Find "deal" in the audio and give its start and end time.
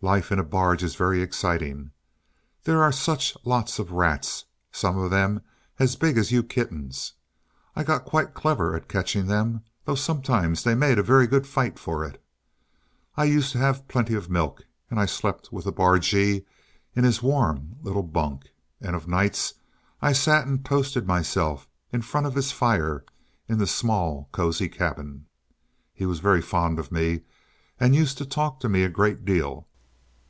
29.24-29.64